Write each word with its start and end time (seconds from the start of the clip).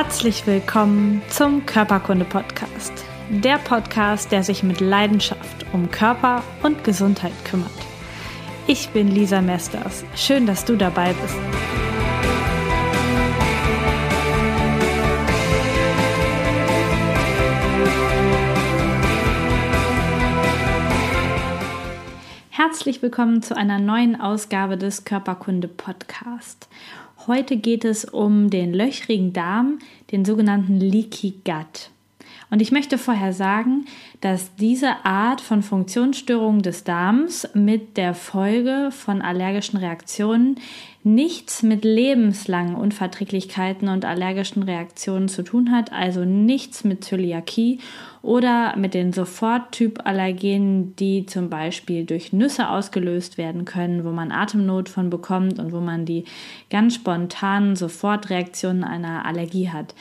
Herzlich 0.00 0.46
willkommen 0.46 1.22
zum 1.28 1.66
Körperkunde-Podcast. 1.66 2.92
Der 3.30 3.58
Podcast, 3.58 4.30
der 4.30 4.44
sich 4.44 4.62
mit 4.62 4.78
Leidenschaft 4.78 5.66
um 5.72 5.90
Körper 5.90 6.44
und 6.62 6.84
Gesundheit 6.84 7.32
kümmert. 7.44 7.72
Ich 8.68 8.90
bin 8.90 9.08
Lisa 9.08 9.40
Mesters. 9.40 10.04
Schön, 10.14 10.46
dass 10.46 10.64
du 10.64 10.76
dabei 10.76 11.14
bist. 11.14 11.34
Herzlich 22.50 23.02
willkommen 23.02 23.42
zu 23.42 23.56
einer 23.56 23.80
neuen 23.80 24.20
Ausgabe 24.20 24.76
des 24.76 25.04
Körperkunde 25.04 25.66
Podcast. 25.66 26.68
Heute 27.28 27.58
geht 27.58 27.84
es 27.84 28.06
um 28.06 28.48
den 28.48 28.72
löchrigen 28.72 29.34
Darm, 29.34 29.80
den 30.12 30.24
sogenannten 30.24 30.80
Leaky 30.80 31.34
Gut. 31.44 31.90
Und 32.50 32.62
ich 32.62 32.72
möchte 32.72 32.96
vorher 32.96 33.34
sagen, 33.34 33.84
dass 34.22 34.54
diese 34.56 35.04
Art 35.04 35.40
von 35.42 35.62
Funktionsstörung 35.62 36.62
des 36.62 36.82
Darms 36.82 37.46
mit 37.52 37.98
der 37.98 38.14
Folge 38.14 38.88
von 38.90 39.20
allergischen 39.20 39.78
Reaktionen 39.78 40.56
nichts 41.04 41.62
mit 41.62 41.84
lebenslangen 41.84 42.74
Unverträglichkeiten 42.74 43.88
und 43.88 44.04
allergischen 44.04 44.62
Reaktionen 44.62 45.28
zu 45.28 45.42
tun 45.42 45.70
hat, 45.70 45.92
also 45.92 46.24
nichts 46.24 46.84
mit 46.84 47.04
Zöliakie 47.04 47.80
oder 48.22 48.76
mit 48.76 48.94
den 48.94 49.12
Soforttyp-Allergenen, 49.12 50.96
die 50.96 51.26
zum 51.26 51.50
Beispiel 51.50 52.04
durch 52.04 52.32
Nüsse 52.32 52.68
ausgelöst 52.68 53.38
werden 53.38 53.64
können, 53.64 54.04
wo 54.04 54.10
man 54.10 54.32
Atemnot 54.32 54.88
von 54.88 55.10
bekommt 55.10 55.58
und 55.58 55.72
wo 55.72 55.80
man 55.80 56.04
die 56.04 56.24
ganz 56.70 56.94
spontanen 56.94 57.76
Sofortreaktionen 57.76 58.84
einer 58.84 59.24
Allergie 59.24 59.68
hat. 59.68 59.94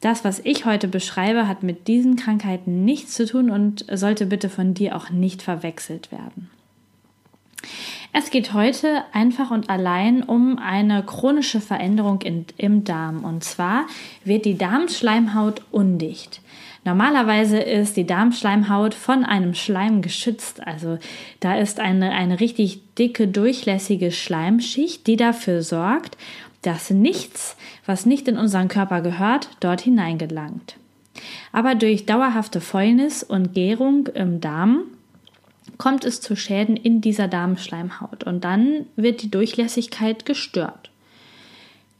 Das, 0.00 0.24
was 0.24 0.40
ich 0.44 0.64
heute 0.64 0.86
beschreibe, 0.86 1.48
hat 1.48 1.62
mit 1.62 1.88
diesen 1.88 2.16
Krankheiten 2.16 2.84
nichts 2.84 3.14
zu 3.14 3.26
tun 3.26 3.50
und 3.50 3.84
sollte 3.92 4.26
bitte 4.26 4.48
von 4.48 4.74
dir 4.74 4.94
auch 4.94 5.10
nicht 5.10 5.42
verwechselt 5.42 6.12
werden. 6.12 6.50
Es 8.12 8.30
geht 8.30 8.54
heute 8.54 9.02
einfach 9.12 9.50
und 9.50 9.68
allein 9.68 10.22
um 10.22 10.58
eine 10.58 11.02
chronische 11.02 11.60
Veränderung 11.60 12.22
in, 12.22 12.46
im 12.56 12.84
Darm. 12.84 13.24
Und 13.24 13.44
zwar 13.44 13.86
wird 14.24 14.44
die 14.44 14.56
Darmschleimhaut 14.56 15.62
undicht. 15.70 16.40
Normalerweise 16.84 17.58
ist 17.58 17.96
die 17.96 18.06
Darmschleimhaut 18.06 18.94
von 18.94 19.24
einem 19.24 19.54
Schleim 19.54 20.00
geschützt. 20.00 20.66
Also 20.66 20.98
da 21.40 21.58
ist 21.58 21.80
eine, 21.80 22.12
eine 22.12 22.40
richtig 22.40 22.80
dicke, 22.94 23.28
durchlässige 23.28 24.10
Schleimschicht, 24.10 25.06
die 25.06 25.16
dafür 25.16 25.62
sorgt, 25.62 26.16
dass 26.62 26.90
nichts, 26.90 27.56
was 27.86 28.06
nicht 28.06 28.28
in 28.28 28.36
unseren 28.36 28.68
Körper 28.68 29.00
gehört, 29.00 29.48
dort 29.60 29.80
hineingelangt. 29.80 30.76
Aber 31.52 31.74
durch 31.74 32.06
dauerhafte 32.06 32.60
Fäulnis 32.60 33.22
und 33.22 33.54
Gärung 33.54 34.06
im 34.08 34.40
Darm 34.40 34.82
kommt 35.76 36.04
es 36.04 36.20
zu 36.20 36.36
Schäden 36.36 36.76
in 36.76 37.00
dieser 37.00 37.28
Darmschleimhaut 37.28 38.24
und 38.24 38.44
dann 38.44 38.86
wird 38.96 39.22
die 39.22 39.30
Durchlässigkeit 39.30 40.24
gestört. 40.26 40.90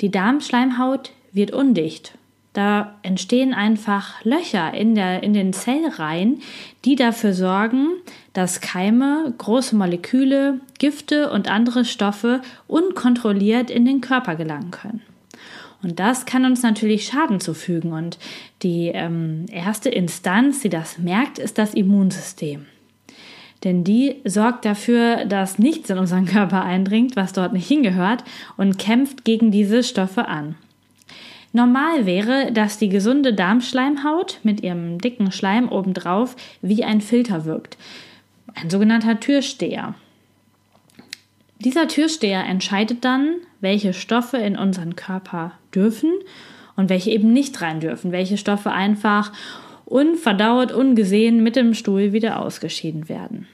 Die 0.00 0.10
Darmschleimhaut 0.10 1.12
wird 1.32 1.52
undicht. 1.52 2.17
Da 2.58 2.96
entstehen 3.02 3.54
einfach 3.54 4.24
Löcher 4.24 4.74
in, 4.74 4.96
der, 4.96 5.22
in 5.22 5.32
den 5.32 5.52
Zellreihen, 5.52 6.42
die 6.84 6.96
dafür 6.96 7.32
sorgen, 7.32 7.90
dass 8.32 8.60
Keime, 8.60 9.32
große 9.38 9.76
Moleküle, 9.76 10.58
Gifte 10.80 11.30
und 11.30 11.48
andere 11.48 11.84
Stoffe 11.84 12.42
unkontrolliert 12.66 13.70
in 13.70 13.84
den 13.84 14.00
Körper 14.00 14.34
gelangen 14.34 14.72
können. 14.72 15.02
Und 15.84 16.00
das 16.00 16.26
kann 16.26 16.44
uns 16.44 16.64
natürlich 16.64 17.06
Schaden 17.06 17.38
zufügen. 17.38 17.92
Und 17.92 18.18
die 18.64 18.88
ähm, 18.88 19.46
erste 19.52 19.90
Instanz, 19.90 20.58
die 20.58 20.68
das 20.68 20.98
merkt, 20.98 21.38
ist 21.38 21.58
das 21.58 21.74
Immunsystem. 21.74 22.66
Denn 23.62 23.84
die 23.84 24.16
sorgt 24.24 24.64
dafür, 24.64 25.26
dass 25.26 25.60
nichts 25.60 25.90
in 25.90 25.98
unseren 25.98 26.26
Körper 26.26 26.64
eindringt, 26.64 27.14
was 27.14 27.34
dort 27.34 27.52
nicht 27.52 27.68
hingehört, 27.68 28.24
und 28.56 28.80
kämpft 28.80 29.24
gegen 29.24 29.52
diese 29.52 29.84
Stoffe 29.84 30.26
an. 30.26 30.56
Normal 31.58 32.06
wäre, 32.06 32.52
dass 32.52 32.78
die 32.78 32.88
gesunde 32.88 33.34
Darmschleimhaut 33.34 34.38
mit 34.44 34.62
ihrem 34.62 34.98
dicken 34.98 35.32
Schleim 35.32 35.68
obendrauf 35.68 36.36
wie 36.62 36.84
ein 36.84 37.00
Filter 37.00 37.46
wirkt. 37.46 37.76
Ein 38.54 38.70
sogenannter 38.70 39.18
Türsteher. 39.18 39.96
Dieser 41.58 41.88
Türsteher 41.88 42.44
entscheidet 42.44 43.04
dann, 43.04 43.38
welche 43.60 43.92
Stoffe 43.92 44.36
in 44.36 44.56
unseren 44.56 44.94
Körper 44.94 45.50
dürfen 45.74 46.12
und 46.76 46.90
welche 46.90 47.10
eben 47.10 47.32
nicht 47.32 47.60
rein 47.60 47.80
dürfen, 47.80 48.12
welche 48.12 48.38
Stoffe 48.38 48.70
einfach 48.70 49.32
unverdauert, 49.84 50.70
ungesehen 50.70 51.42
mit 51.42 51.56
dem 51.56 51.74
Stuhl 51.74 52.12
wieder 52.12 52.40
ausgeschieden 52.40 53.08
werden. 53.08 53.48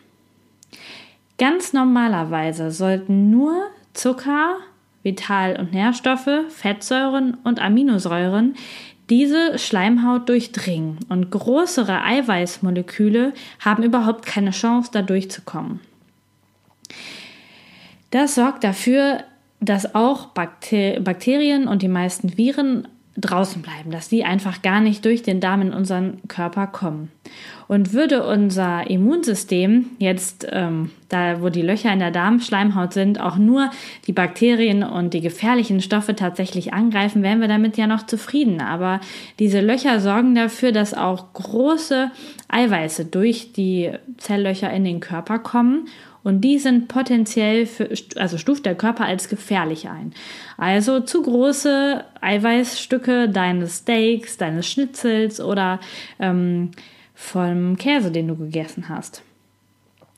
Ganz 1.38 1.72
normalerweise 1.72 2.70
sollten 2.70 3.30
nur 3.30 3.54
Zucker, 3.94 4.58
Vital- 5.04 5.56
und 5.60 5.72
Nährstoffe, 5.72 6.28
Fettsäuren 6.48 7.34
und 7.44 7.62
Aminosäuren 7.62 8.54
diese 9.10 9.58
Schleimhaut 9.58 10.28
durchdringen 10.28 10.98
und 11.10 11.30
größere 11.30 12.02
Eiweißmoleküle 12.02 13.34
haben 13.60 13.82
überhaupt 13.82 14.24
keine 14.24 14.50
Chance, 14.50 14.90
da 14.92 15.02
durchzukommen. 15.02 15.80
Das 18.10 18.34
sorgt 18.34 18.64
dafür, 18.64 19.24
dass 19.60 19.94
auch 19.94 20.28
Bakterien 20.28 21.68
und 21.68 21.82
die 21.82 21.88
meisten 21.88 22.36
Viren 22.38 22.88
draußen 23.16 23.62
bleiben, 23.62 23.90
dass 23.90 24.08
die 24.08 24.24
einfach 24.24 24.62
gar 24.62 24.80
nicht 24.80 25.04
durch 25.04 25.22
den 25.22 25.40
Darm 25.40 25.62
in 25.62 25.72
unseren 25.72 26.20
Körper 26.26 26.66
kommen. 26.66 27.10
Und 27.68 27.92
würde 27.92 28.26
unser 28.26 28.90
Immunsystem 28.90 29.86
jetzt, 29.98 30.46
ähm, 30.50 30.90
da 31.08 31.40
wo 31.40 31.48
die 31.48 31.62
Löcher 31.62 31.92
in 31.92 32.00
der 32.00 32.10
Darmschleimhaut 32.10 32.92
sind, 32.92 33.20
auch 33.20 33.36
nur 33.36 33.70
die 34.06 34.12
Bakterien 34.12 34.82
und 34.82 35.14
die 35.14 35.20
gefährlichen 35.20 35.80
Stoffe 35.80 36.14
tatsächlich 36.14 36.74
angreifen, 36.74 37.22
wären 37.22 37.40
wir 37.40 37.48
damit 37.48 37.76
ja 37.76 37.86
noch 37.86 38.04
zufrieden. 38.04 38.60
Aber 38.60 39.00
diese 39.38 39.60
Löcher 39.60 40.00
sorgen 40.00 40.34
dafür, 40.34 40.72
dass 40.72 40.92
auch 40.92 41.32
große 41.32 42.10
Eiweiße 42.48 43.06
durch 43.06 43.52
die 43.52 43.92
Zelllöcher 44.18 44.70
in 44.70 44.84
den 44.84 45.00
Körper 45.00 45.38
kommen 45.38 45.86
und 46.24 46.40
die 46.40 46.58
sind 46.58 46.88
potenziell 46.88 47.66
für, 47.66 47.90
also 48.16 48.38
stuft 48.38 48.66
der 48.66 48.74
Körper 48.74 49.04
als 49.04 49.28
gefährlich 49.28 49.88
ein. 49.88 50.14
Also 50.56 51.00
zu 51.00 51.22
große 51.22 52.02
Eiweißstücke 52.20 53.28
deines 53.28 53.78
Steaks, 53.78 54.38
deines 54.38 54.66
Schnitzels 54.66 55.40
oder 55.40 55.80
ähm, 56.18 56.70
vom 57.14 57.76
Käse, 57.76 58.10
den 58.10 58.28
du 58.28 58.36
gegessen 58.36 58.88
hast. 58.88 59.22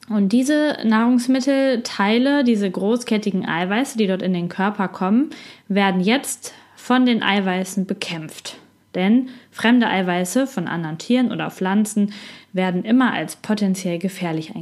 Und 0.09 0.28
diese 0.28 0.78
Nahrungsmittelteile, 0.84 2.44
diese 2.44 2.71
großkettigen 2.71 3.44
Eiweiße, 3.47 3.99
die 3.99 4.06
dort 4.06 4.23
in 4.23 4.33
den 4.33 4.49
Körper 4.49 4.87
kommen, 4.87 5.31
werden 5.67 6.00
jetzt 6.00 6.55
von 6.77 7.05
den 7.05 7.25
Eiweißen 7.25 7.87
bekämpft. 7.87 8.59
Denn 8.94 9.28
fremde 9.50 9.88
Eiweiße 9.88 10.47
von 10.47 10.69
anderen 10.69 10.99
Tieren 10.99 11.33
oder 11.33 11.50
Pflanzen 11.50 12.12
werden 12.56 12.84
immer 12.84 13.12
als 13.12 13.37
potenziell 13.37 13.99
gefährlich 13.99 14.55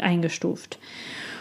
eingestuft. 0.00 0.78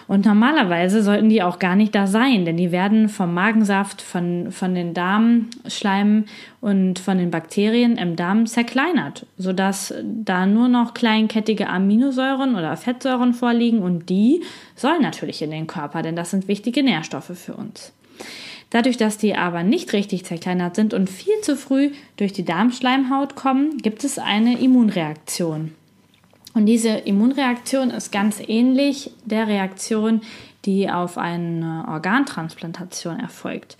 Und 0.08 0.26
normalerweise 0.26 1.02
sollten 1.02 1.30
die 1.30 1.42
auch 1.42 1.59
gar 1.59 1.76
nicht 1.76 1.96
da 1.96 2.08
sein, 2.08 2.46
denn 2.46 2.58
die 2.58 2.72
werden 2.72 3.08
vom 3.08 3.34
Magensaft, 3.34 4.02
von, 4.02 4.52
von 4.52 4.76
den 4.76 4.94
Darmschleimen 4.94 6.26
und 6.59 7.00
von 7.00 7.18
den 7.18 7.31
Bakterien 7.31 7.98
im 7.98 8.16
Darm 8.16 8.46
zerkleinert, 8.46 9.26
sodass 9.38 9.94
da 10.04 10.46
nur 10.46 10.68
noch 10.68 10.94
kleinkettige 10.94 11.70
Aminosäuren 11.70 12.56
oder 12.56 12.75
Fettsäuren 12.75 13.34
vorliegen 13.34 13.81
und 13.81 14.10
die 14.10 14.42
sollen 14.75 15.01
natürlich 15.01 15.42
in 15.42 15.51
den 15.51 15.68
Körper, 15.68 16.01
denn 16.01 16.16
das 16.16 16.31
sind 16.31 16.48
wichtige 16.48 16.84
Nährstoffe 16.84 17.31
für 17.38 17.54
uns. 17.54 17.94
Dadurch, 18.72 18.98
dass 18.98 19.18
die 19.19 19.36
aber 19.36 19.63
nicht 19.63 19.94
richtig 19.94 20.25
zerkleinert 20.25 20.75
sind 20.75 20.96
und 20.96 21.10
viel 21.10 21.39
zu 21.44 21.56
früh 21.56 21.92
durch 22.18 22.34
die 22.34 22.44
Darmschleimhaut 22.44 23.36
kommen, 23.36 23.78
gibt 23.78 24.04
es 24.04 24.18
eine 24.18 24.60
Immunreaktion. 24.60 25.75
Und 26.53 26.65
diese 26.67 26.89
Immunreaktion 26.89 27.89
ist 27.89 28.11
ganz 28.11 28.41
ähnlich 28.45 29.11
der 29.25 29.47
Reaktion, 29.47 30.21
die 30.65 30.89
auf 30.89 31.17
eine 31.17 31.85
Organtransplantation 31.88 33.19
erfolgt. 33.19 33.77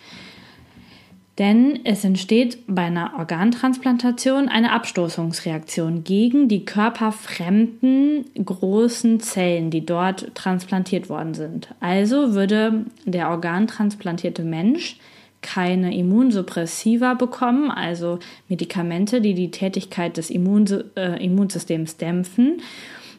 Denn 1.40 1.80
es 1.84 2.04
entsteht 2.04 2.60
bei 2.68 2.84
einer 2.84 3.14
Organtransplantation 3.18 4.50
eine 4.50 4.72
Abstoßungsreaktion 4.72 6.04
gegen 6.04 6.48
die 6.48 6.64
körperfremden 6.64 8.26
großen 8.46 9.20
Zellen, 9.20 9.72
die 9.72 9.84
dort 9.84 10.36
transplantiert 10.36 11.10
worden 11.10 11.34
sind. 11.34 11.70
Also 11.80 12.36
würde 12.36 12.86
der 13.06 13.32
organtransplantierte 13.32 14.44
Mensch 14.44 14.98
keine 15.44 15.96
Immunsuppressiva 15.96 17.14
bekommen, 17.14 17.70
also 17.70 18.18
Medikamente, 18.50 19.22
die 19.22 19.36
die 19.36 19.52
Tätigkeit 19.52 20.18
des 20.18 20.32
Immun, 20.32 20.66
äh, 20.96 21.24
Immunsystems 21.24 21.98
dämpfen, 21.98 22.62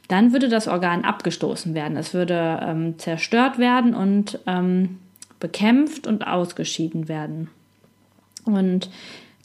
dann 0.08 0.32
würde 0.32 0.48
das 0.48 0.66
Organ 0.66 1.04
abgestoßen 1.04 1.74
werden. 1.74 1.96
Es 1.96 2.12
würde 2.12 2.60
ähm, 2.62 2.98
zerstört 2.98 3.58
werden 3.58 3.94
und 3.94 4.40
ähm, 4.46 4.98
bekämpft 5.38 6.06
und 6.06 6.26
ausgeschieden 6.26 7.08
werden. 7.08 7.48
Und 8.44 8.90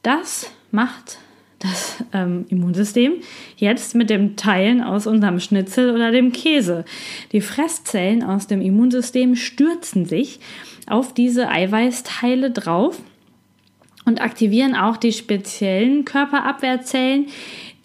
Das 0.04 0.52
macht 0.72 1.20
das 1.60 2.04
ähm, 2.14 2.46
Immunsystem 2.50 3.14
jetzt 3.58 3.96
mit 3.96 4.10
dem 4.10 4.36
Teilen 4.36 4.82
aus 4.82 5.08
unserem 5.08 5.40
Schnitzel 5.40 5.94
oder 5.94 6.12
dem 6.12 6.32
Käse. 6.32 6.86
Die 7.32 7.42
Fresszellen 7.42 8.24
aus 8.24 8.48
dem 8.48 8.62
Immunsystem 8.62 9.36
stürzen 9.36 10.06
sich 10.06 10.40
auf 10.88 11.14
diese 11.14 11.50
Eiweißteile 11.50 12.52
drauf 12.52 13.00
und 14.06 14.22
aktivieren 14.22 14.76
auch 14.76 14.98
die 14.98 15.14
speziellen 15.14 16.06
Körperabwehrzellen, 16.06 17.28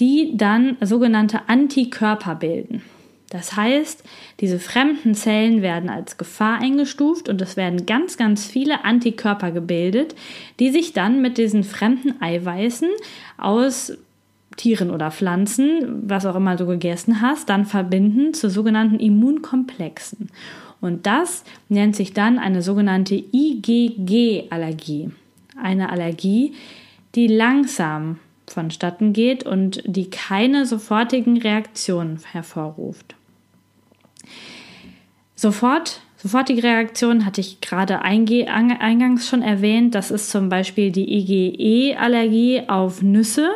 die 0.01 0.37
dann 0.37 0.77
sogenannte 0.81 1.49
Antikörper 1.49 2.37
bilden. 2.37 2.83
Das 3.35 3.57
heißt, 3.57 4.05
diese 4.39 4.61
fremden 4.61 5.17
Zellen 5.17 5.61
werden 5.61 5.91
als 5.91 6.19
Gefahr 6.19 6.61
eingestuft 6.61 7.29
und 7.29 7.43
es 7.43 7.57
werden 7.57 7.85
ganz, 7.85 8.17
ganz 8.17 8.47
viele 8.47 8.85
Antikörper 8.85 9.51
gebildet, 9.51 10.15
die 10.61 10.71
sich 10.71 10.93
dann 10.93 11.21
mit 11.21 11.37
diesen 11.37 11.65
fremden 11.65 12.23
Eiweißen 12.23 12.89
aus 13.37 13.99
Tieren 14.57 14.93
oder 14.93 15.11
Pflanzen, 15.11 16.05
was 16.09 16.27
auch 16.27 16.37
immer 16.37 16.55
du 16.55 16.65
gegessen 16.65 17.23
hast, 17.23 17.49
dann 17.49 17.67
verbinden 17.67 18.35
zu 18.35 18.49
sogenannten 18.49 19.01
Immunkomplexen. 19.01 20.31
Und 20.81 21.05
das 21.05 21.43
nennt 21.69 21.97
sich 21.97 22.13
dann 22.13 22.39
eine 22.39 22.63
sogenannte 22.63 23.17
IgG-Allergie. 23.17 25.11
Eine 25.61 25.91
Allergie, 25.91 26.53
die 27.17 27.27
langsam 27.27 28.21
vonstatten 28.47 29.13
geht 29.13 29.45
und 29.45 29.83
die 29.87 30.09
keine 30.09 30.67
sofortigen 30.67 31.37
Reaktionen 31.39 32.21
hervorruft. 32.31 33.17
Sofort, 35.45 36.01
sofortige 36.17 36.63
Reaktion 36.63 37.27
hatte 37.27 37.43
ich 37.43 37.61
gerade 37.61 38.01
eingangs 38.01 39.29
schon 39.29 39.43
erwähnt. 39.43 39.95
Das 39.95 40.11
ist 40.11 40.31
zum 40.31 40.49
Beispiel 40.49 40.91
die 40.91 41.05
IgE-Allergie 41.19 42.63
auf 42.67 43.03
Nüsse. 43.03 43.51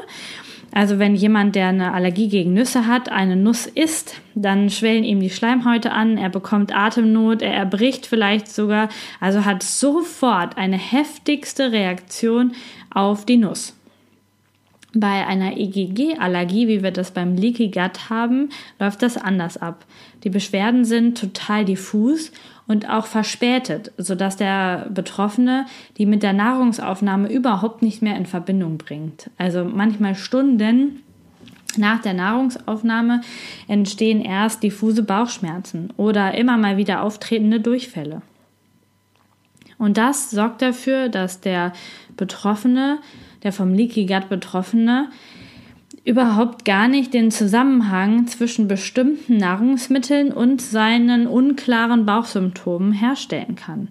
Also 0.71 0.99
wenn 0.99 1.15
jemand, 1.15 1.55
der 1.55 1.69
eine 1.69 1.95
Allergie 1.95 2.29
gegen 2.29 2.53
Nüsse 2.53 2.87
hat, 2.87 3.11
eine 3.11 3.37
Nuss 3.37 3.65
isst, 3.65 4.21
dann 4.35 4.69
schwellen 4.69 5.03
ihm 5.03 5.21
die 5.21 5.31
Schleimhäute 5.31 5.91
an, 5.93 6.19
er 6.19 6.29
bekommt 6.29 6.77
Atemnot, 6.77 7.41
er 7.41 7.55
erbricht 7.55 8.05
vielleicht 8.05 8.49
sogar, 8.49 8.91
also 9.19 9.47
hat 9.47 9.63
sofort 9.63 10.59
eine 10.59 10.77
heftigste 10.77 11.73
Reaktion 11.73 12.53
auf 12.93 13.25
die 13.25 13.39
Nuss. 13.39 13.78
Bei 15.01 15.29
einer 15.29 15.57
EGG-Allergie, 15.57 16.67
wie 16.67 16.83
wir 16.83 16.91
das 16.91 17.13
beim 17.13 17.37
Leaky 17.37 17.71
Gut 17.71 18.11
haben, 18.11 18.49
läuft 18.81 19.03
das 19.03 19.17
anders 19.17 19.57
ab. 19.57 19.85
Die 20.25 20.29
Beschwerden 20.29 20.85
sind 20.85 21.17
total 21.17 21.65
diffus 21.65 22.33
und 22.67 22.91
auch 22.91 23.07
verspätet, 23.07 23.93
sodass 23.97 24.37
der 24.37 24.89
Betroffene 24.91 25.67
die 25.99 26.07
mit 26.07 26.25
der 26.25 26.33
Nahrungsaufnahme 26.33 27.31
überhaupt 27.31 27.81
nicht 27.81 28.03
mehr 28.03 28.17
in 28.17 28.27
Verbindung 28.27 28.77
bringt. 28.77 29.31
Also 29.39 29.65
manchmal 29.65 30.17
Stunden 30.17 31.05
nach 31.77 32.03
der 32.03 32.15
Nahrungsaufnahme 32.15 33.21
entstehen 33.69 34.21
erst 34.21 34.65
diffuse 34.65 35.05
Bauchschmerzen 35.05 35.93
oder 35.97 36.35
immer 36.35 36.57
mal 36.57 36.77
wieder 36.77 37.03
auftretende 37.03 37.61
Durchfälle. 37.61 38.23
Und 39.79 39.97
das 39.97 40.33
sorgt 40.33 40.61
dafür, 40.61 41.09
dass 41.09 41.41
der 41.41 41.73
Betroffene 42.17 42.99
der 43.43 43.53
vom 43.53 43.75
Leaky 43.75 44.07
Gut 44.07 44.29
Betroffene, 44.29 45.09
überhaupt 46.05 46.65
gar 46.65 46.89
nicht 46.89 47.13
den 47.13 47.31
Zusammenhang 47.31 48.27
zwischen 48.27 48.67
bestimmten 48.67 49.37
Nahrungsmitteln 49.37 50.33
und 50.33 50.63
seinen 50.63 51.27
unklaren 51.27 52.07
Bauchsymptomen 52.07 52.93
herstellen 52.93 53.57
kann. 53.57 53.89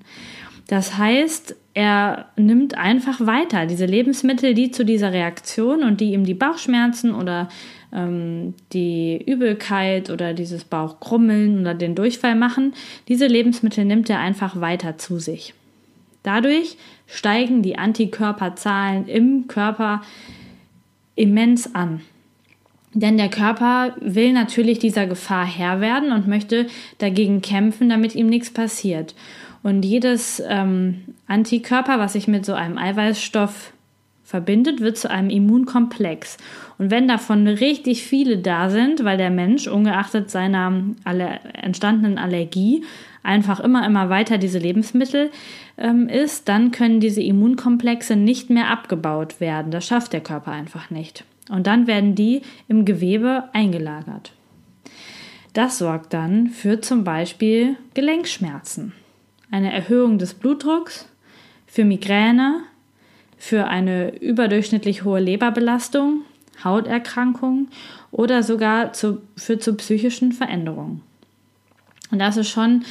Das 0.68 0.98
heißt, 0.98 1.56
er 1.74 2.26
nimmt 2.36 2.76
einfach 2.78 3.26
weiter 3.26 3.68
diese 3.68 3.86
Lebensmittel, 3.86 4.54
die 4.54 4.72
zu 4.72 4.84
dieser 4.84 5.14
Reaktion 5.14 5.84
und 5.84 6.02
die 6.02 6.14
ihm 6.14 6.26
die 6.26 6.34
Bauchschmerzen 6.34 7.14
oder 7.14 7.50
ähm, 7.94 8.54
die 8.74 9.24
Übelkeit 9.26 10.10
oder 10.10 10.34
dieses 10.34 10.66
Bauchkrummeln 10.66 11.62
oder 11.62 11.74
den 11.74 11.96
Durchfall 11.96 12.36
machen, 12.36 12.74
diese 13.08 13.28
Lebensmittel 13.28 13.86
nimmt 13.86 14.10
er 14.10 14.20
einfach 14.20 14.60
weiter 14.60 14.98
zu 14.98 15.20
sich. 15.20 15.54
Dadurch 16.28 16.76
steigen 17.06 17.62
die 17.62 17.78
Antikörperzahlen 17.78 19.08
im 19.08 19.48
Körper 19.48 20.02
immens 21.16 21.74
an. 21.74 22.02
Denn 22.94 23.16
der 23.16 23.30
Körper 23.30 23.96
will 24.02 24.34
natürlich 24.34 24.78
dieser 24.78 25.08
Gefahr 25.08 25.46
Herr 25.46 25.80
werden 25.80 26.12
und 26.12 26.28
möchte 26.28 26.68
dagegen 26.98 27.42
kämpfen, 27.42 27.88
damit 27.88 28.14
ihm 28.14 28.28
nichts 28.28 28.52
passiert. 28.52 29.16
Und 29.64 29.86
jedes 29.86 30.44
ähm, 30.46 31.16
Antikörper, 31.28 31.98
was 31.98 32.12
sich 32.12 32.28
mit 32.28 32.46
so 32.46 32.54
einem 32.54 32.78
Eiweißstoff 32.78 33.72
verbindet, 34.28 34.82
wird 34.82 34.98
zu 34.98 35.10
einem 35.10 35.30
Immunkomplex. 35.30 36.36
Und 36.78 36.92
wenn 36.92 37.08
davon 37.08 37.48
richtig 37.48 38.04
viele 38.04 38.38
da 38.38 38.70
sind, 38.70 39.06
weil 39.06 39.18
der 39.18 39.30
Mensch 39.30 39.68
ungeachtet 39.68 40.30
seiner 40.30 40.84
aller 41.06 41.40
entstandenen 41.56 42.18
Allergie 42.18 42.84
einfach 43.24 43.62
immer, 43.62 43.86
immer 43.86 44.10
weiter 44.10 44.38
diese 44.38 44.60
Lebensmittel 44.60 45.32
ähm, 45.78 46.10
isst, 46.10 46.50
dann 46.50 46.72
können 46.72 47.00
diese 47.00 47.22
Immunkomplexe 47.22 48.18
nicht 48.18 48.50
mehr 48.50 48.70
abgebaut 48.70 49.40
werden. 49.40 49.72
Das 49.72 49.88
schafft 49.88 50.12
der 50.12 50.22
Körper 50.22 50.52
einfach 50.52 50.90
nicht. 50.90 51.24
Und 51.50 51.66
dann 51.66 51.88
werden 51.88 52.14
die 52.14 52.42
im 52.68 52.84
Gewebe 52.84 53.46
eingelagert. 53.54 54.34
Das 55.54 55.78
sorgt 55.78 56.14
dann 56.14 56.48
für 56.48 56.82
zum 56.82 57.06
Beispiel 57.06 57.78
Gelenkschmerzen, 57.94 58.92
eine 59.52 59.72
Erhöhung 59.72 60.18
des 60.18 60.34
Blutdrucks, 60.34 61.08
für 61.66 61.86
Migräne, 61.86 62.64
für 63.38 63.68
eine 63.68 64.18
überdurchschnittlich 64.20 65.04
hohe 65.04 65.20
Leberbelastung, 65.20 66.22
Hauterkrankungen 66.64 67.70
oder 68.12 68.44
sogar 68.44 68.94
zu, 68.94 69.22
für 69.36 69.60
zu 69.60 69.76
psychischen 69.76 70.32
Veränderungen. 70.32 71.02
Und 72.12 72.20
das 72.20 72.38
ist 72.38 72.50
schon 72.50 72.84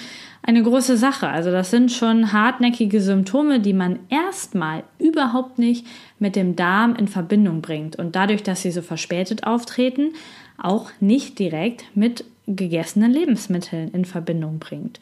eine 0.43 0.62
große 0.62 0.96
Sache. 0.96 1.28
Also 1.28 1.50
das 1.50 1.70
sind 1.70 1.90
schon 1.90 2.32
hartnäckige 2.32 3.00
Symptome, 3.00 3.60
die 3.60 3.72
man 3.72 3.98
erstmal 4.08 4.84
überhaupt 4.98 5.58
nicht 5.58 5.87
mit 6.19 6.37
dem 6.37 6.54
Darm 6.54 6.94
in 6.94 7.08
Verbindung 7.08 7.60
bringt 7.60 7.96
und 7.96 8.14
dadurch, 8.14 8.43
dass 8.43 8.62
sie 8.62 8.70
so 8.70 8.82
verspätet 8.82 9.44
auftreten, 9.44 10.12
auch 10.56 10.90
nicht 11.00 11.38
direkt 11.38 11.84
mit 11.94 12.25
gegessenen 12.46 13.12
Lebensmitteln 13.12 13.90
in 13.90 14.04
Verbindung 14.04 14.60
bringt. 14.60 15.00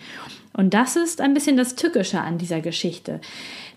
Und 0.54 0.72
das 0.72 0.96
ist 0.96 1.20
ein 1.20 1.34
bisschen 1.34 1.58
das 1.58 1.74
Tückische 1.74 2.20
an 2.20 2.38
dieser 2.38 2.60
Geschichte, 2.60 3.20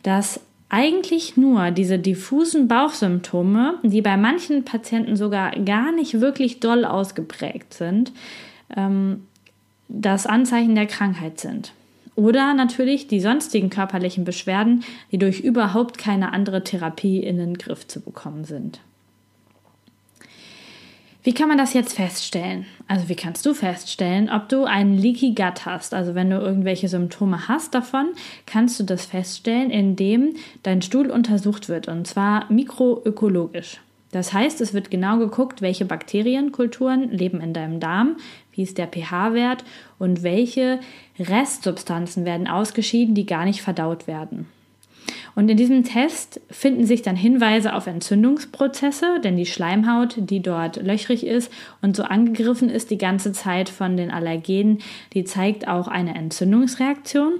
dass 0.04 0.40
eigentlich 0.70 1.38
nur 1.38 1.72
diese 1.72 1.98
diffusen 1.98 2.68
Bauchsymptome, 2.68 3.76
die 3.84 4.02
bei 4.02 4.18
manchen 4.18 4.66
Patienten 4.66 5.16
sogar 5.16 5.52
gar 5.52 5.92
nicht 5.92 6.20
wirklich 6.20 6.60
doll 6.60 6.84
ausgeprägt 6.84 7.74
sind, 7.74 8.12
ähm, 8.76 9.28
das 9.88 10.26
Anzeichen 10.26 10.76
der 10.76 10.88
Krankheit 10.88 11.40
sind. 11.40 11.74
Oder 12.16 12.54
natürlich 12.54 13.08
die 13.08 13.22
sonstigen 13.22 13.70
körperlichen 13.70 14.26
Beschwerden, 14.26 14.84
die 15.12 15.20
durch 15.20 15.40
überhaupt 15.40 15.98
keine 15.98 16.34
andere 16.34 16.64
Therapie 16.64 17.20
in 17.20 17.38
den 17.38 17.58
Griff 17.58 17.88
zu 17.88 18.02
bekommen 18.02 18.44
sind. 18.44 18.82
Wie 21.28 21.34
kann 21.34 21.50
man 21.50 21.58
das 21.58 21.74
jetzt 21.74 21.98
feststellen? 21.98 22.66
Also 22.88 23.10
wie 23.10 23.16
kannst 23.18 23.46
du 23.46 23.54
feststellen, 23.54 24.30
ob 24.30 24.48
du 24.48 24.64
einen 24.64 24.98
Leaky 24.98 25.36
Gut 25.36 25.66
hast? 25.66 25.94
Also 25.94 26.16
wenn 26.16 26.30
du 26.30 26.38
irgendwelche 26.38 26.88
Symptome 26.88 27.50
hast 27.50 27.76
davon, 27.76 28.14
kannst 28.46 28.80
du 28.80 28.86
das 28.86 29.06
feststellen, 29.06 29.70
indem 29.70 30.36
dein 30.64 30.82
Stuhl 30.82 31.12
untersucht 31.12 31.68
wird 31.68 31.90
und 31.90 32.08
zwar 32.08 32.50
mikroökologisch. 32.50 33.82
Das 34.14 34.32
heißt, 34.32 34.62
es 34.62 34.74
wird 34.74 34.90
genau 34.90 35.18
geguckt, 35.18 35.62
welche 35.62 35.84
Bakterienkulturen 35.84 37.12
leben 37.12 37.42
in 37.42 37.52
deinem 37.52 37.82
Darm, 37.82 38.16
wie 38.54 38.64
ist 38.64 38.78
der 38.78 38.88
pH-Wert 38.88 39.66
und 40.00 40.24
welche 40.24 40.80
Restsubstanzen 41.20 42.24
werden 42.24 42.48
ausgeschieden, 42.48 43.16
die 43.16 43.26
gar 43.26 43.44
nicht 43.44 43.62
verdaut 43.62 44.08
werden. 44.08 44.48
Und 45.36 45.50
in 45.50 45.58
diesem 45.58 45.84
Test 45.84 46.42
finden 46.50 46.86
sich 46.86 47.02
dann 47.02 47.16
Hinweise 47.16 47.74
auf 47.74 47.88
Entzündungsprozesse, 47.88 49.20
denn 49.24 49.38
die 49.38 49.46
Schleimhaut, 49.46 50.16
die 50.18 50.42
dort 50.42 50.78
löchrig 50.78 51.26
ist 51.26 51.52
und 51.82 51.96
so 51.96 52.04
angegriffen 52.04 52.70
ist 52.70 52.92
die 52.92 52.98
ganze 52.98 53.32
Zeit 53.32 53.70
von 53.70 53.98
den 53.98 54.12
Allergenen, 54.12 54.80
die 55.14 55.24
zeigt 55.24 55.68
auch 55.68 55.88
eine 55.88 56.16
Entzündungsreaktion. 56.16 57.40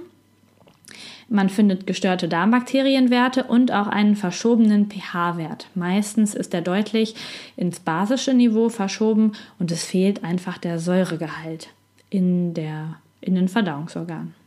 Man 1.30 1.50
findet 1.50 1.86
gestörte 1.86 2.26
Darmbakterienwerte 2.26 3.44
und 3.44 3.70
auch 3.70 3.86
einen 3.86 4.16
verschobenen 4.16 4.90
pH-Wert. 4.90 5.68
Meistens 5.74 6.34
ist 6.34 6.54
er 6.54 6.62
deutlich 6.62 7.14
ins 7.54 7.80
basische 7.80 8.32
Niveau 8.32 8.70
verschoben 8.70 9.32
und 9.58 9.70
es 9.70 9.84
fehlt 9.84 10.24
einfach 10.24 10.56
der 10.56 10.78
Säuregehalt 10.78 11.68
in, 12.08 12.54
der, 12.54 12.96
in 13.20 13.34
den 13.34 13.48
Verdauungsorganen. 13.48 14.37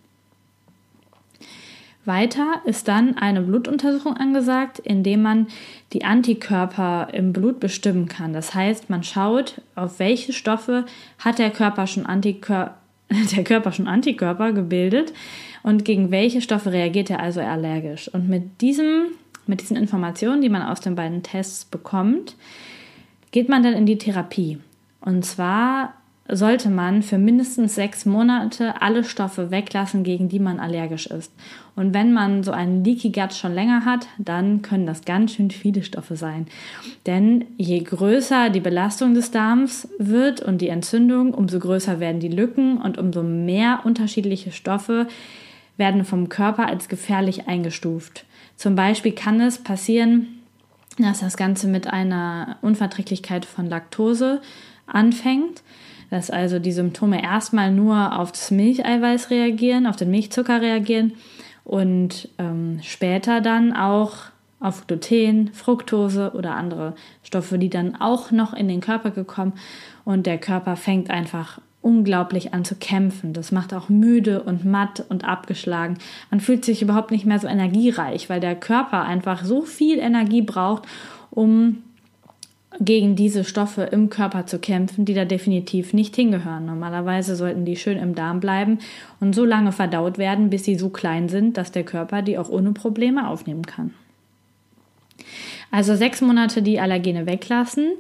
Weiter 2.06 2.62
ist 2.66 2.88
dann 2.88 3.18
eine 3.18 3.42
Blutuntersuchung 3.42 4.18
angesagt, 4.18 4.80
indem 4.80 5.22
man 5.22 5.48
die 5.94 6.04
Antikörper 6.04 7.10
im 7.14 7.32
Blut 7.32 7.60
bestimmen 7.60 8.08
kann. 8.08 8.34
Das 8.34 8.54
heißt, 8.56 8.90
man 8.90 9.04
schaut, 9.04 9.62
auf 9.76 10.00
welche 10.00 10.34
Stoffe 10.34 10.86
hat 11.20 11.40
der 11.40 11.52
Körper 11.52 11.88
schon, 11.88 12.06
Antikör 12.06 12.76
der 13.36 13.44
Körper 13.44 13.72
schon 13.72 13.88
Antikörper 13.88 14.54
gebildet 14.54 15.14
und 15.64 15.86
gegen 15.86 16.12
welche 16.12 16.42
Stoffe 16.42 16.72
reagiert 16.72 17.10
er 17.10 17.20
also 17.20 17.42
allergisch. 17.42 18.08
Und 18.08 18.30
mit 18.30 18.62
diesem 18.62 19.08
mit 19.48 19.62
diesen 19.62 19.78
Informationen, 19.78 20.42
die 20.42 20.50
man 20.50 20.62
aus 20.62 20.80
den 20.80 20.96
beiden 20.96 21.24
Tests 21.24 21.66
bekommt, 21.66 22.36
geht 23.32 23.50
man 23.50 23.64
dann 23.64 23.74
in 23.74 23.86
die 23.86 23.98
Therapie. 23.98 24.60
Und 25.02 25.26
zwar 25.26 25.94
sollte 26.32 26.70
man 26.70 27.04
für 27.04 27.18
mindestens 27.18 27.76
sechs 27.76 28.06
Monate 28.06 28.82
alle 28.82 29.04
Stoffe 29.04 29.52
weglassen, 29.52 30.04
gegen 30.04 30.30
die 30.30 30.40
man 30.40 30.60
allergisch 30.60 31.08
ist. 31.08 31.32
Und 31.76 31.94
wenn 31.94 32.14
man 32.14 32.44
so 32.44 32.52
einen 32.52 32.84
Leaky 32.84 33.12
Gut 33.12 33.34
schon 33.34 33.54
länger 33.54 33.86
hat, 33.86 34.08
dann 34.18 34.62
können 34.62 34.86
das 34.86 35.04
ganz 35.04 35.34
schön 35.34 35.52
viele 35.52 35.84
Stoffe 35.84 36.16
sein. 36.16 36.48
Denn 37.06 37.46
je 37.58 37.80
größer 37.80 38.50
die 38.50 38.62
Belastung 38.62 39.14
des 39.14 39.32
Darms 39.32 39.90
wird 40.00 40.42
und 40.42 40.62
die 40.62 40.70
Entzündung, 40.70 41.34
umso 41.34 41.60
größer 41.60 42.00
werden 42.00 42.22
die 42.22 42.30
Lücken 42.30 42.78
und 42.78 42.98
umso 42.98 43.24
mehr 43.24 43.82
unterschiedliche 43.84 44.52
Stoffe 44.52 45.08
werden 45.76 46.06
vom 46.06 46.30
Körper 46.30 46.68
als 46.68 46.88
gefährlich 46.88 47.48
eingestuft. 47.48 48.26
Zum 48.56 48.76
Beispiel 48.76 49.14
kann 49.14 49.42
es 49.42 49.58
passieren, 49.58 50.28
dass 50.98 51.20
das 51.20 51.36
Ganze 51.36 51.68
mit 51.68 51.88
einer 51.88 52.58
Unverträglichkeit 52.62 53.46
von 53.46 53.68
Laktose 53.68 54.42
anfängt 54.86 55.62
dass 56.12 56.30
also 56.30 56.60
die 56.60 56.74
Symptome 56.74 57.24
erstmal 57.24 57.72
nur 57.72 58.20
auf 58.20 58.32
das 58.32 58.52
Milcheiweiß 58.52 59.32
reagieren, 59.32 59.88
auf 59.88 59.96
den 59.96 60.12
Milchzucker 60.12 60.62
reagieren 60.62 61.14
und 61.64 62.30
ähm, 62.38 62.80
später 62.84 63.42
dann 63.42 63.74
auch 63.74 64.18
auf 64.60 64.86
Gluten, 64.86 65.50
Fructose 65.54 66.34
oder 66.36 66.56
andere 66.56 66.94
Stoffe, 67.24 67.58
die 67.58 67.70
dann 67.70 67.96
auch 68.00 68.30
noch 68.30 68.54
in 68.54 68.68
den 68.68 68.82
Körper 68.82 69.10
gekommen 69.10 69.54
und 70.06 70.28
der 70.28 70.38
Körper 70.38 70.76
fängt 70.76 71.10
einfach 71.10 71.60
unglaublich 71.82 72.54
an 72.54 72.64
zu 72.64 72.76
kämpfen. 72.76 73.34
Das 73.34 73.52
macht 73.52 73.74
auch 73.74 73.90
müde 73.90 74.44
und 74.44 74.66
matt 74.66 75.04
und 75.10 75.26
abgeschlagen. 75.26 75.98
Man 76.30 76.40
fühlt 76.40 76.64
sich 76.64 76.82
überhaupt 76.84 77.10
nicht 77.10 77.26
mehr 77.26 77.40
so 77.40 77.48
energiereich, 77.48 78.30
weil 78.30 78.40
der 78.40 78.56
Körper 78.56 79.04
einfach 79.04 79.44
so 79.46 79.64
viel 79.64 79.98
Energie 79.98 80.44
braucht, 80.44 80.84
um 81.32 81.82
gegen 82.80 83.16
diese 83.16 83.44
Stoffe 83.44 83.84
im 83.84 84.10
Körper 84.10 84.46
zu 84.46 84.58
kämpfen, 84.58 85.06
die 85.06 85.14
da 85.14 85.26
definitiv 85.26 85.94
nicht 85.94 86.16
hingehören. 86.16 86.66
Normalerweise 86.66 87.36
sollten 87.36 87.66
die 87.66 87.76
schön 87.76 87.98
im 87.98 88.16
Darm 88.16 88.40
bleiben 88.40 88.80
und 89.20 89.36
so 89.36 89.46
lange 89.46 89.72
verdaut 89.72 90.18
werden, 90.18 90.50
bis 90.50 90.64
sie 90.64 90.76
so 90.76 90.90
klein 90.90 91.28
sind, 91.28 91.58
dass 91.58 91.72
der 91.72 91.84
Körper 91.84 92.22
die 92.22 92.38
auch 92.38 92.50
ohne 92.50 92.72
Probleme 92.72 93.28
aufnehmen 93.28 93.66
kann. 93.66 93.94
Also 95.70 95.96
sechs 95.96 96.22
Monate 96.22 96.62
die 96.62 96.80
Allergene 96.80 97.26
weglassen 97.26 97.92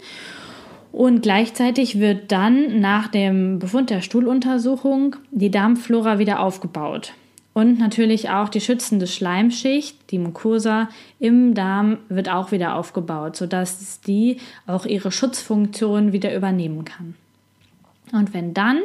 und 0.91 1.21
gleichzeitig 1.21 1.99
wird 1.99 2.31
dann 2.31 2.81
nach 2.81 3.07
dem 3.07 3.59
Befund 3.59 3.89
der 3.89 4.01
Stuhluntersuchung 4.01 5.15
die 5.31 5.51
Darmflora 5.51 6.19
wieder 6.19 6.41
aufgebaut. 6.41 7.13
Und 7.53 7.79
natürlich 7.79 8.29
auch 8.29 8.47
die 8.47 8.61
schützende 8.61 9.07
Schleimschicht, 9.07 9.97
die 10.11 10.19
Mucosa 10.19 10.87
im 11.19 11.53
Darm, 11.53 11.97
wird 12.07 12.29
auch 12.29 12.51
wieder 12.51 12.75
aufgebaut, 12.75 13.35
sodass 13.35 13.99
die 14.01 14.37
auch 14.67 14.85
ihre 14.85 15.11
Schutzfunktion 15.11 16.13
wieder 16.13 16.33
übernehmen 16.33 16.85
kann. 16.85 17.15
Und 18.13 18.33
wenn 18.33 18.53
dann 18.53 18.79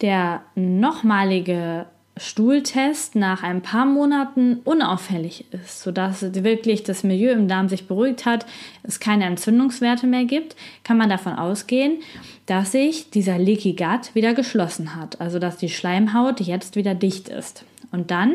der 0.00 0.42
nochmalige 0.56 1.86
Stuhltest 2.16 3.16
nach 3.16 3.42
ein 3.42 3.62
paar 3.62 3.86
Monaten 3.86 4.60
unauffällig 4.64 5.46
ist, 5.52 5.80
sodass 5.82 6.22
wirklich 6.44 6.84
das 6.84 7.02
Milieu 7.02 7.32
im 7.32 7.48
Darm 7.48 7.68
sich 7.68 7.88
beruhigt 7.88 8.24
hat, 8.24 8.46
es 8.84 9.00
keine 9.00 9.24
Entzündungswerte 9.24 10.06
mehr 10.06 10.24
gibt, 10.24 10.54
kann 10.84 10.96
man 10.96 11.08
davon 11.08 11.32
ausgehen, 11.32 11.98
dass 12.46 12.72
sich 12.72 13.10
dieser 13.10 13.38
Leaky 13.38 13.74
Gut 13.74 14.14
wieder 14.14 14.32
geschlossen 14.34 14.94
hat, 14.94 15.20
also 15.20 15.40
dass 15.40 15.56
die 15.56 15.68
Schleimhaut 15.68 16.40
jetzt 16.40 16.76
wieder 16.76 16.94
dicht 16.94 17.28
ist. 17.28 17.64
Und 17.94 18.10
dann 18.10 18.34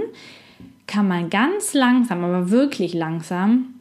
kann 0.87 1.07
man 1.07 1.29
ganz 1.29 1.73
langsam, 1.73 2.23
aber 2.23 2.49
wirklich 2.49 2.93
langsam, 2.93 3.75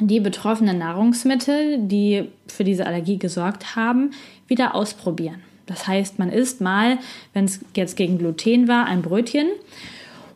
die 0.00 0.20
betroffenen 0.20 0.78
Nahrungsmittel, 0.78 1.78
die 1.80 2.28
für 2.46 2.62
diese 2.62 2.86
Allergie 2.86 3.18
gesorgt 3.18 3.74
haben, 3.74 4.12
wieder 4.46 4.74
ausprobieren. 4.74 5.40
Das 5.66 5.88
heißt, 5.88 6.20
man 6.20 6.30
isst 6.30 6.60
mal, 6.60 6.98
wenn 7.32 7.46
es 7.46 7.60
jetzt 7.74 7.96
gegen 7.96 8.18
Gluten 8.18 8.68
war, 8.68 8.86
ein 8.86 9.02
Brötchen 9.02 9.48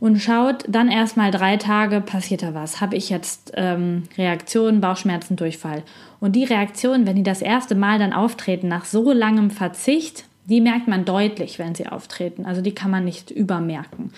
und 0.00 0.18
schaut 0.18 0.64
dann 0.66 0.88
erstmal 0.88 1.30
drei 1.30 1.56
Tage, 1.56 2.00
passiert 2.00 2.42
da 2.42 2.52
was? 2.52 2.80
Habe 2.80 2.96
ich 2.96 3.10
jetzt 3.10 3.52
ähm, 3.54 4.04
Reaktionen, 4.18 4.80
Bauchschmerzen, 4.80 5.36
Durchfall? 5.36 5.84
Und 6.18 6.34
die 6.34 6.44
Reaktionen, 6.44 7.06
wenn 7.06 7.16
die 7.16 7.22
das 7.22 7.42
erste 7.42 7.76
Mal 7.76 8.00
dann 8.00 8.12
auftreten, 8.12 8.66
nach 8.66 8.86
so 8.86 9.12
langem 9.12 9.50
Verzicht, 9.50 10.24
die 10.46 10.60
merkt 10.60 10.88
man 10.88 11.04
deutlich, 11.04 11.60
wenn 11.60 11.76
sie 11.76 11.86
auftreten. 11.86 12.44
Also 12.44 12.60
die 12.60 12.74
kann 12.74 12.90
man 12.90 13.04
nicht 13.04 13.30
übermerken. 13.30 14.12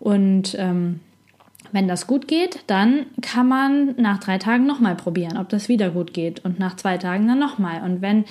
Und 0.00 0.56
ähm, 0.58 1.00
wenn 1.72 1.88
das 1.88 2.06
gut 2.06 2.28
geht, 2.28 2.60
dann 2.66 3.06
kann 3.20 3.48
man 3.48 3.94
nach 3.96 4.18
drei 4.18 4.38
Tagen 4.38 4.66
nochmal 4.66 4.94
probieren, 4.94 5.36
ob 5.36 5.48
das 5.48 5.68
wieder 5.68 5.90
gut 5.90 6.14
geht. 6.14 6.44
Und 6.44 6.58
nach 6.58 6.76
zwei 6.76 6.98
Tagen 6.98 7.26
dann 7.28 7.38
nochmal. 7.38 7.82
Und 7.82 8.00
wenn 8.00 8.24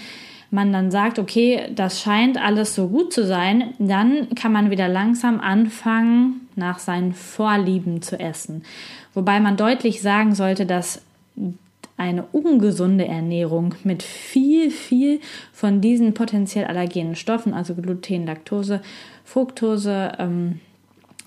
man 0.49 0.71
dann 0.71 0.91
sagt, 0.91 1.19
okay, 1.19 1.69
das 1.75 2.01
scheint 2.01 2.41
alles 2.41 2.73
so 2.73 2.87
gut 2.87 3.11
zu 3.11 3.25
sein, 3.25 3.73
dann 3.79 4.29
kann 4.35 4.53
man 4.53 4.71
wieder 4.71 4.87
langsam 4.87 5.39
anfangen, 5.39 6.47
nach 6.55 6.79
seinen 6.79 7.13
Vorlieben 7.13 8.01
zu 8.01 8.19
essen. 8.19 8.63
Wobei 9.13 9.39
man 9.39 9.57
deutlich 9.57 10.01
sagen 10.01 10.33
sollte, 10.35 10.65
dass 10.65 11.01
eine 11.97 12.23
ungesunde 12.31 13.07
Ernährung 13.07 13.75
mit 13.83 14.03
viel, 14.03 14.69
viel 14.69 15.19
von 15.51 15.81
diesen 15.81 16.13
potenziell 16.13 16.65
allergenen 16.65 17.15
Stoffen, 17.15 17.53
also 17.53 17.73
Gluten, 17.73 18.25
Laktose, 18.25 18.81
Fructose, 19.23 20.13
ähm, 20.19 20.59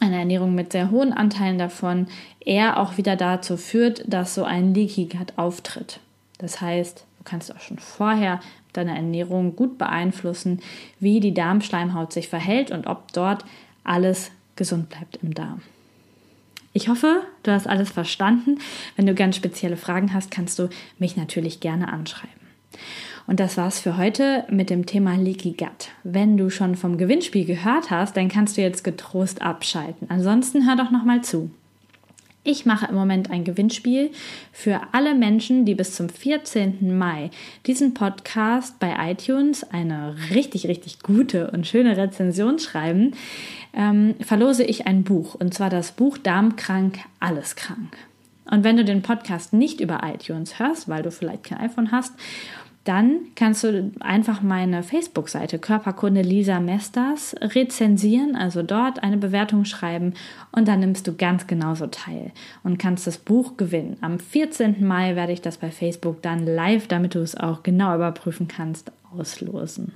eine 0.00 0.18
Ernährung 0.18 0.54
mit 0.54 0.72
sehr 0.72 0.90
hohen 0.90 1.12
Anteilen 1.12 1.58
davon 1.58 2.08
eher 2.40 2.80
auch 2.80 2.96
wieder 2.96 3.16
dazu 3.16 3.56
führt, 3.56 4.02
dass 4.12 4.34
so 4.34 4.44
ein 4.44 4.74
Leaky 4.74 5.06
Gut 5.06 5.34
auftritt. 5.36 6.00
Das 6.38 6.60
heißt, 6.60 7.04
du 7.18 7.24
kannst 7.24 7.54
auch 7.54 7.60
schon 7.60 7.78
vorher 7.78 8.40
deine 8.72 8.94
Ernährung 8.96 9.56
gut 9.56 9.78
beeinflussen, 9.78 10.60
wie 10.98 11.20
die 11.20 11.34
Darmschleimhaut 11.34 12.12
sich 12.12 12.28
verhält 12.28 12.70
und 12.70 12.86
ob 12.86 13.12
dort 13.12 13.44
alles 13.84 14.30
gesund 14.56 14.88
bleibt 14.88 15.18
im 15.22 15.34
Darm. 15.34 15.60
Ich 16.72 16.88
hoffe, 16.88 17.22
du 17.42 17.50
hast 17.50 17.66
alles 17.66 17.90
verstanden. 17.90 18.58
Wenn 18.96 19.06
du 19.06 19.14
ganz 19.14 19.36
spezielle 19.36 19.76
Fragen 19.76 20.14
hast, 20.14 20.30
kannst 20.30 20.58
du 20.58 20.68
mich 20.98 21.16
natürlich 21.16 21.60
gerne 21.60 21.92
anschreiben. 21.92 22.40
Und 23.30 23.38
das 23.38 23.56
war's 23.56 23.78
für 23.78 23.96
heute 23.96 24.44
mit 24.50 24.70
dem 24.70 24.86
Thema 24.86 25.14
Leaky 25.14 25.52
Gut. 25.52 25.92
Wenn 26.02 26.36
du 26.36 26.50
schon 26.50 26.74
vom 26.74 26.98
Gewinnspiel 26.98 27.44
gehört 27.44 27.88
hast, 27.88 28.16
dann 28.16 28.28
kannst 28.28 28.56
du 28.56 28.60
jetzt 28.60 28.82
getrost 28.82 29.40
abschalten. 29.40 30.10
Ansonsten 30.10 30.66
hör 30.66 30.74
doch 30.74 30.90
noch 30.90 31.04
mal 31.04 31.22
zu. 31.22 31.48
Ich 32.42 32.66
mache 32.66 32.86
im 32.86 32.96
Moment 32.96 33.30
ein 33.30 33.44
Gewinnspiel 33.44 34.10
für 34.52 34.80
alle 34.90 35.14
Menschen, 35.14 35.64
die 35.64 35.76
bis 35.76 35.94
zum 35.94 36.08
14. 36.08 36.98
Mai 36.98 37.30
diesen 37.66 37.94
Podcast 37.94 38.80
bei 38.80 38.96
iTunes 39.12 39.62
eine 39.62 40.16
richtig, 40.34 40.66
richtig 40.66 40.98
gute 40.98 41.52
und 41.52 41.68
schöne 41.68 41.96
Rezension 41.96 42.58
schreiben. 42.58 43.12
Ähm, 43.72 44.16
verlose 44.18 44.64
ich 44.64 44.88
ein 44.88 45.04
Buch 45.04 45.36
und 45.36 45.54
zwar 45.54 45.70
das 45.70 45.92
Buch 45.92 46.18
Darmkrank, 46.18 46.98
alles 47.20 47.54
krank. 47.54 47.96
Und 48.50 48.64
wenn 48.64 48.76
du 48.76 48.84
den 48.84 49.02
Podcast 49.02 49.52
nicht 49.52 49.80
über 49.80 50.00
iTunes 50.02 50.58
hörst, 50.58 50.88
weil 50.88 51.04
du 51.04 51.12
vielleicht 51.12 51.44
kein 51.44 51.58
iPhone 51.58 51.92
hast 51.92 52.14
dann 52.90 53.20
kannst 53.36 53.62
du 53.62 53.92
einfach 54.00 54.42
meine 54.42 54.82
Facebook-Seite 54.82 55.60
Körperkunde 55.60 56.22
Lisa 56.22 56.58
Mesters 56.58 57.36
rezensieren, 57.40 58.34
also 58.34 58.64
dort 58.64 59.04
eine 59.04 59.16
Bewertung 59.16 59.64
schreiben 59.64 60.14
und 60.50 60.66
dann 60.66 60.80
nimmst 60.80 61.06
du 61.06 61.14
ganz 61.14 61.46
genauso 61.46 61.86
teil 61.86 62.32
und 62.64 62.80
kannst 62.80 63.06
das 63.06 63.18
Buch 63.18 63.56
gewinnen. 63.56 63.96
Am 64.00 64.18
14. 64.18 64.84
Mai 64.84 65.14
werde 65.14 65.32
ich 65.32 65.40
das 65.40 65.58
bei 65.58 65.70
Facebook 65.70 66.20
dann 66.22 66.44
live, 66.44 66.88
damit 66.88 67.14
du 67.14 67.20
es 67.20 67.36
auch 67.36 67.62
genau 67.62 67.94
überprüfen 67.94 68.48
kannst, 68.48 68.90
auslosen. 69.16 69.92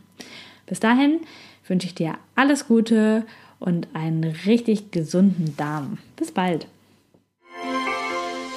Bis 0.67 0.79
dahin 0.79 1.19
wünsche 1.67 1.89
ich 1.89 1.97
dir 1.97 2.15
alles 2.37 2.69
Gute 2.69 3.27
und 3.59 3.89
einen 3.93 4.23
richtig 4.47 4.93
gesunden 4.93 5.57
Darm. 5.57 5.99
Bis 6.15 6.31
bald. 6.31 6.69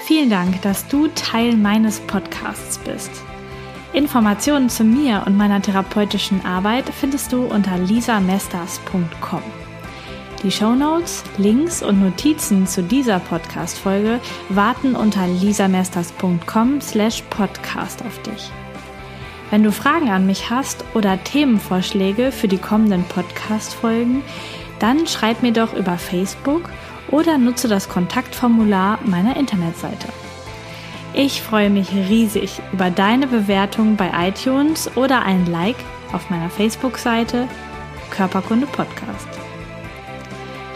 Vielen 0.03 0.29
Dank, 0.29 0.61
dass 0.61 0.87
du 0.87 1.07
Teil 1.15 1.57
meines 1.57 1.99
Podcasts 2.01 2.77
bist. 2.77 3.09
Informationen 3.97 4.69
zu 4.69 4.83
mir 4.83 5.23
und 5.25 5.37
meiner 5.37 5.59
therapeutischen 5.59 6.45
Arbeit 6.45 6.85
findest 6.93 7.33
du 7.33 7.45
unter 7.45 7.79
lisamesters.com. 7.79 9.41
Die 10.43 10.51
Shownotes, 10.51 11.23
Links 11.39 11.81
und 11.81 11.99
Notizen 11.99 12.67
zu 12.67 12.83
dieser 12.83 13.17
Podcast-Folge 13.17 14.19
warten 14.49 14.95
unter 14.95 15.25
lisamesters.com 15.25 16.79
slash 16.79 17.23
podcast 17.31 18.03
auf 18.05 18.21
dich. 18.21 18.51
Wenn 19.49 19.63
du 19.63 19.71
Fragen 19.71 20.09
an 20.09 20.27
mich 20.27 20.51
hast 20.51 20.85
oder 20.93 21.23
Themenvorschläge 21.23 22.31
für 22.31 22.47
die 22.47 22.59
kommenden 22.59 23.03
Podcast-Folgen, 23.05 24.21
dann 24.77 25.07
schreib 25.07 25.41
mir 25.41 25.53
doch 25.53 25.73
über 25.73 25.97
Facebook 25.97 26.69
oder 27.09 27.39
nutze 27.39 27.67
das 27.67 27.89
Kontaktformular 27.89 28.99
meiner 29.05 29.35
Internetseite. 29.37 30.07
Ich 31.19 31.41
freue 31.41 31.71
mich 31.71 31.91
riesig 31.91 32.61
über 32.71 32.91
deine 32.91 33.25
Bewertung 33.25 33.95
bei 33.95 34.11
iTunes 34.29 34.95
oder 34.95 35.23
ein 35.23 35.47
Like 35.47 35.77
auf 36.13 36.29
meiner 36.29 36.47
Facebook-Seite 36.47 37.47
Körperkunde 38.11 38.67
Podcast. 38.67 39.27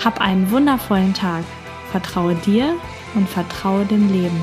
Hab 0.04 0.20
einen 0.20 0.50
wundervollen 0.50 1.14
Tag. 1.14 1.44
Vertraue 1.92 2.34
dir 2.34 2.76
und 3.14 3.30
vertraue 3.30 3.86
dem 3.86 4.12
Leben. 4.12 4.42